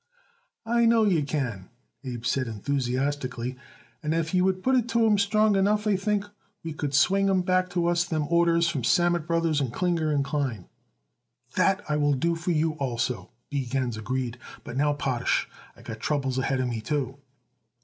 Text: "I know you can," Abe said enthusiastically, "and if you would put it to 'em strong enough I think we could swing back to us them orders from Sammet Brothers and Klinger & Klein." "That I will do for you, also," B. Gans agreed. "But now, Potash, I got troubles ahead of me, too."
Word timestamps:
"I 0.65 0.85
know 0.87 1.03
you 1.03 1.21
can," 1.21 1.69
Abe 2.03 2.25
said 2.25 2.47
enthusiastically, 2.47 3.55
"and 4.01 4.15
if 4.15 4.33
you 4.33 4.43
would 4.43 4.63
put 4.63 4.73
it 4.75 4.89
to 4.89 5.05
'em 5.05 5.19
strong 5.19 5.55
enough 5.55 5.85
I 5.85 5.95
think 5.95 6.25
we 6.63 6.73
could 6.73 6.95
swing 6.95 7.39
back 7.43 7.69
to 7.69 7.85
us 7.85 8.03
them 8.03 8.25
orders 8.31 8.67
from 8.67 8.83
Sammet 8.83 9.27
Brothers 9.27 9.61
and 9.61 9.71
Klinger 9.71 10.17
& 10.23 10.23
Klein." 10.23 10.65
"That 11.55 11.83
I 11.87 11.97
will 11.97 12.13
do 12.15 12.33
for 12.35 12.49
you, 12.49 12.71
also," 12.79 13.29
B. 13.51 13.67
Gans 13.67 13.95
agreed. 13.95 14.39
"But 14.63 14.75
now, 14.75 14.93
Potash, 14.93 15.47
I 15.77 15.83
got 15.83 15.99
troubles 15.99 16.39
ahead 16.39 16.59
of 16.61 16.67
me, 16.67 16.81
too." 16.81 17.19